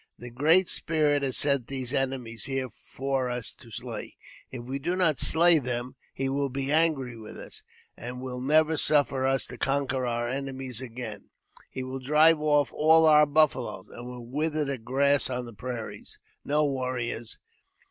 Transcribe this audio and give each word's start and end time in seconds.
The 0.17 0.31
Great 0.31 0.67
Spirit 0.67 1.21
has 1.21 1.37
sent 1.37 1.67
these 1.67 1.93
enemies 1.93 2.45
here 2.45 2.71
for 2.71 3.29
us 3.29 3.53
to 3.53 3.69
slay; 3.69 4.17
if 4.49 4.63
we 4.65 4.79
do 4.79 4.95
not 4.95 5.19
slay 5.19 5.59
them, 5.59 5.95
he 6.11 6.27
will 6.27 6.49
be 6.49 6.71
angry 6.71 7.15
with 7.15 7.37
us, 7.37 7.61
and 7.95 8.19
will 8.19 8.41
never 8.41 8.77
suffer 8.77 9.27
us 9.27 9.45
to 9.45 9.59
conquer 9.59 10.07
our 10.07 10.27
enemies 10.27 10.81
again. 10.81 11.29
He 11.69 11.83
will 11.83 11.99
drive 11.99 12.39
off 12.39 12.73
all 12.73 13.05
our 13.05 13.27
buffaloes, 13.27 13.89
and 13.89 14.07
will 14.07 14.25
wither 14.25 14.65
the 14.65 14.79
grass 14.79 15.29
on 15.29 15.45
the 15.45 15.53
prairies. 15.53 16.17
No, 16.43 16.65
warriors 16.65 17.37